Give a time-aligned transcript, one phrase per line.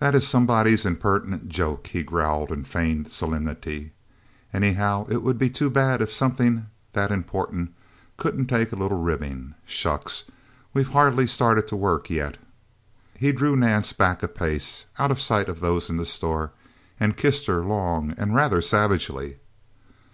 [0.00, 3.92] "That is somebody's impertinent joke!" he growled in feigned solemnity.
[4.52, 7.74] "Anyhow, it would be too bad if something that important
[8.18, 9.54] couldn't take a little ribbing.
[9.64, 10.24] Shucks
[10.74, 12.36] we've hardly started to work, yet!"
[13.14, 16.52] He drew Nance back a pace, out of sight of those in the store,
[17.00, 19.38] and kissed her long and rather savagely.